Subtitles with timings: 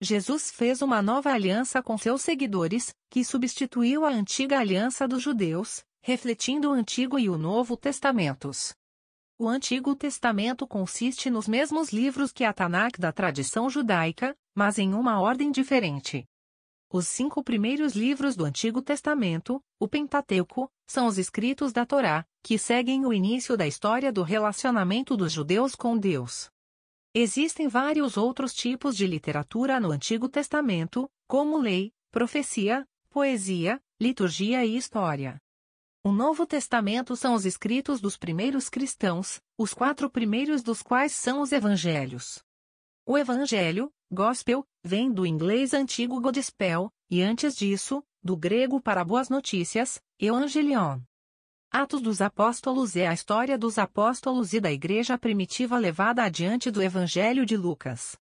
[0.00, 5.84] Jesus fez uma nova aliança com seus seguidores, que substituiu a antiga aliança dos judeus,
[6.02, 8.74] refletindo o Antigo e o Novo Testamentos.
[9.38, 14.94] O Antigo Testamento consiste nos mesmos livros que a Tanakh da tradição judaica, mas em
[14.94, 16.26] uma ordem diferente.
[16.92, 22.58] Os cinco primeiros livros do Antigo Testamento, o Pentateuco, são os escritos da Torá, que
[22.58, 26.50] seguem o início da história do relacionamento dos judeus com Deus.
[27.14, 34.76] Existem vários outros tipos de literatura no Antigo Testamento, como lei, profecia, poesia, liturgia e
[34.76, 35.40] história.
[36.04, 41.40] O Novo Testamento são os escritos dos primeiros cristãos, os quatro primeiros dos quais são
[41.40, 42.42] os evangelhos.
[43.06, 49.28] O evangelho, gospel, vem do inglês antigo Godspell, e antes disso, do grego para boas
[49.28, 51.00] notícias, Evangelion.
[51.72, 56.82] Atos dos Apóstolos é a história dos apóstolos e da igreja primitiva levada adiante do
[56.82, 58.18] Evangelho de Lucas.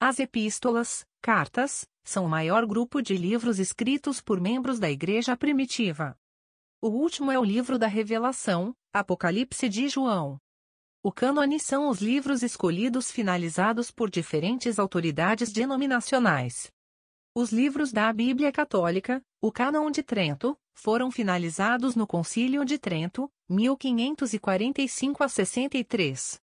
[0.00, 6.18] As epístolas, cartas, são o maior grupo de livros escritos por membros da igreja primitiva.
[6.82, 10.40] O último é o livro da Revelação, Apocalipse de João.
[11.04, 16.72] O cânone são os livros escolhidos finalizados por diferentes autoridades denominacionais.
[17.40, 23.30] Os livros da Bíblia Católica, o Cânon de Trento, foram finalizados no Concílio de Trento,
[23.48, 26.40] 1545 a 63.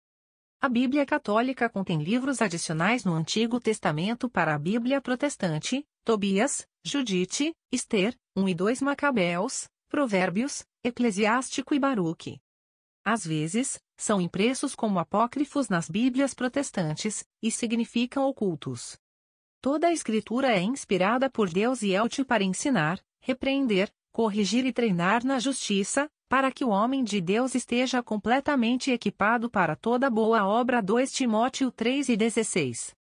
[0.61, 7.53] A Bíblia Católica contém livros adicionais no Antigo Testamento para a Bíblia Protestante, Tobias, Judite,
[7.69, 12.39] Esther, 1 e 2 Macabeus, Provérbios, Eclesiástico e Baruque.
[13.03, 18.97] Às vezes, são impressos como apócrifos nas Bíblias protestantes, e significam ocultos.
[19.65, 24.71] Toda a Escritura é inspirada por Deus e é útil para ensinar, repreender, corrigir e
[24.71, 30.45] treinar na justiça, para que o homem de Deus esteja completamente equipado para toda boa
[30.45, 32.93] obra 2 Timóteo 3 e 16.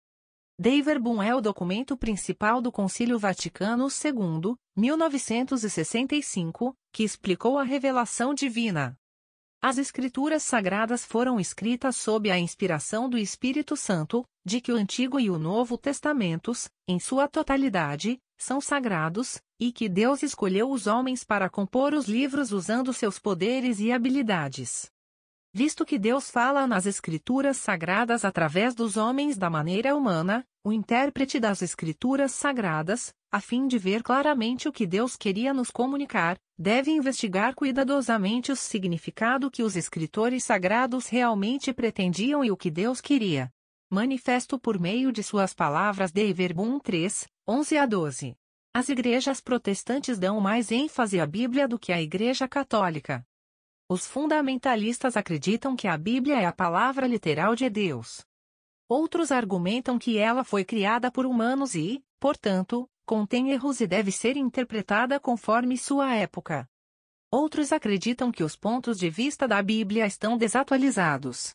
[0.59, 8.33] Dei Verbum é o documento principal do Concílio Vaticano II, 1965, que explicou a revelação
[8.33, 8.99] divina.
[9.67, 15.19] As Escrituras Sagradas foram escritas sob a inspiração do Espírito Santo, de que o Antigo
[15.19, 21.25] e o Novo Testamentos, em sua totalidade, são sagrados, e que Deus escolheu os homens
[21.25, 24.93] para compor os livros usando seus poderes e habilidades.
[25.57, 31.39] Visto que Deus fala nas Escrituras Sagradas através dos homens da maneira humana, o intérprete
[31.39, 36.91] das Escrituras Sagradas, a fim de ver claramente o que Deus queria nos comunicar, deve
[36.91, 43.49] investigar cuidadosamente o significado que os escritores sagrados realmente pretendiam e o que Deus queria.
[43.89, 48.37] Manifesto por meio de suas palavras de Verbum 3, 11 a 12.
[48.75, 53.25] As igrejas protestantes dão mais ênfase à Bíblia do que a Igreja Católica.
[53.89, 58.25] Os fundamentalistas acreditam que a Bíblia é a palavra literal de Deus.
[58.89, 64.37] Outros argumentam que ela foi criada por humanos e, portanto, contém erros e deve ser
[64.37, 66.67] interpretada conforme sua época.
[67.31, 71.55] Outros acreditam que os pontos de vista da Bíblia estão desatualizados.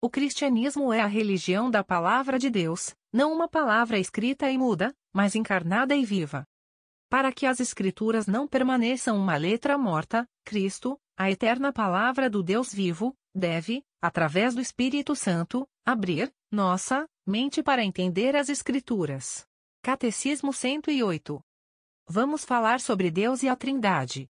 [0.00, 4.94] O cristianismo é a religião da palavra de Deus, não uma palavra escrita e muda,
[5.12, 6.46] mas encarnada e viva.
[7.10, 12.72] Para que as Escrituras não permaneçam uma letra morta, Cristo, a eterna palavra do Deus
[12.72, 19.44] vivo, deve, através do Espírito Santo, abrir nossa mente para entender as Escrituras.
[19.82, 21.42] Catecismo 108.
[22.06, 24.28] Vamos falar sobre Deus e a Trindade.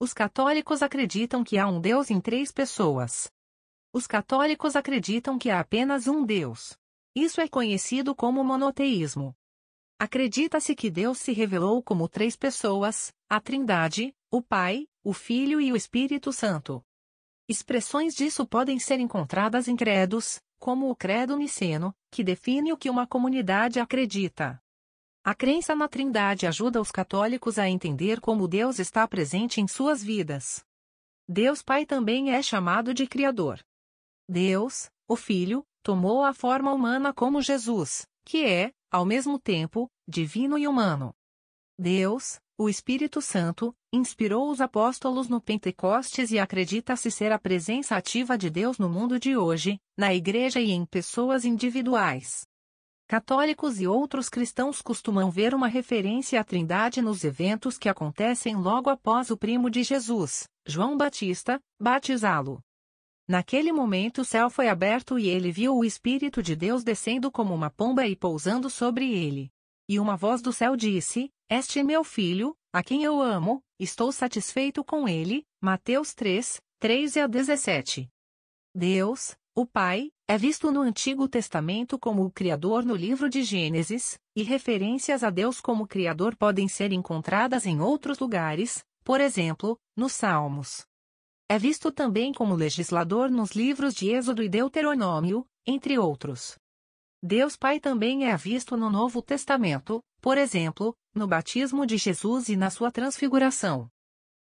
[0.00, 3.30] Os católicos acreditam que há um Deus em três pessoas.
[3.92, 6.76] Os católicos acreditam que há apenas um Deus.
[7.14, 9.32] Isso é conhecido como monoteísmo.
[9.96, 15.72] Acredita-se que Deus se revelou como três pessoas: a Trindade, o Pai, o Filho e
[15.72, 16.84] o Espírito Santo.
[17.48, 22.90] Expressões disso podem ser encontradas em credos, como o Credo Niceno, que define o que
[22.90, 24.60] uma comunidade acredita.
[25.22, 30.02] A crença na Trindade ajuda os católicos a entender como Deus está presente em suas
[30.02, 30.64] vidas.
[31.28, 33.64] Deus Pai também é chamado de Criador.
[34.28, 40.58] Deus, o Filho, tomou a forma humana como Jesus, que é, ao mesmo tempo, divino
[40.58, 41.14] e humano.
[41.78, 48.38] Deus, O Espírito Santo inspirou os apóstolos no Pentecostes e acredita-se ser a presença ativa
[48.38, 52.46] de Deus no mundo de hoje, na igreja e em pessoas individuais.
[53.06, 58.88] Católicos e outros cristãos costumam ver uma referência à Trindade nos eventos que acontecem logo
[58.88, 62.62] após o primo de Jesus, João Batista, batizá-lo.
[63.28, 67.54] Naquele momento o céu foi aberto e ele viu o Espírito de Deus descendo como
[67.54, 69.52] uma pomba e pousando sobre ele.
[69.86, 74.10] E uma voz do céu disse: Este é meu filho, a quem eu amo, estou
[74.10, 75.46] satisfeito com ele.
[75.62, 78.10] Mateus 3, 3 a 17.
[78.74, 84.18] Deus, o Pai, é visto no Antigo Testamento como o Criador no livro de Gênesis,
[84.34, 90.14] e referências a Deus como Criador podem ser encontradas em outros lugares, por exemplo, nos
[90.14, 90.84] Salmos.
[91.48, 96.58] É visto também como legislador nos livros de Êxodo e Deuteronômio, entre outros.
[97.22, 102.56] Deus Pai também é visto no Novo Testamento, por exemplo, no batismo de Jesus e
[102.56, 103.88] na sua transfiguração.